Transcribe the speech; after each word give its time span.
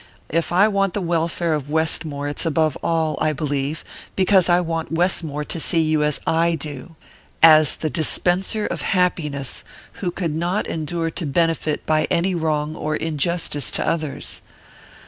If 0.29 0.51
I 0.51 0.67
want 0.67 0.95
the 0.95 0.99
welfare 0.99 1.53
of 1.53 1.69
Westmore 1.69 2.27
it's 2.27 2.43
above 2.43 2.75
all, 2.81 3.19
I 3.21 3.33
believe, 3.33 3.83
because 4.15 4.49
I 4.49 4.59
want 4.59 4.91
Westmore 4.91 5.45
to 5.45 5.59
see 5.59 5.79
you 5.81 6.03
as 6.03 6.19
I 6.25 6.55
do 6.55 6.95
as 7.43 7.75
the 7.75 7.89
dispenser 7.91 8.65
of 8.65 8.81
happiness, 8.81 9.63
who 10.01 10.09
could 10.09 10.33
not 10.33 10.65
endure 10.65 11.11
to 11.11 11.25
benefit 11.27 11.85
by 11.85 12.07
any 12.09 12.33
wrong 12.33 12.75
or 12.75 12.95
injustice 12.95 13.69
to 13.69 13.87
others." 13.87 14.41